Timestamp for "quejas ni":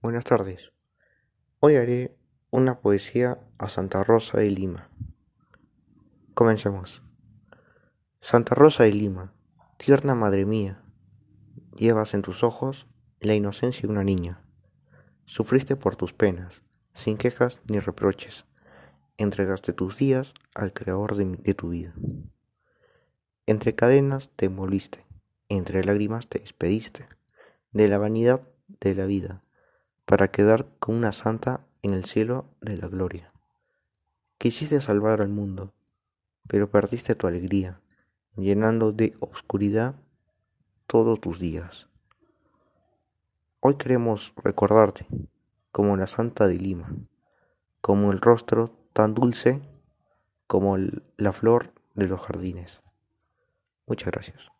17.16-17.80